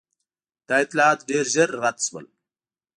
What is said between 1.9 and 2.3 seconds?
شول.